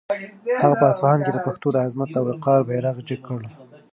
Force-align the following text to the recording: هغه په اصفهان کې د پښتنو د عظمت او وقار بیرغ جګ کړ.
هغه 0.63 0.75
په 0.81 0.85
اصفهان 0.91 1.19
کې 1.25 1.31
د 1.33 1.39
پښتنو 1.45 1.69
د 1.73 1.77
عظمت 1.85 2.11
او 2.19 2.23
وقار 2.29 2.61
بیرغ 2.69 2.95
جګ 3.07 3.21
کړ. 3.27 3.39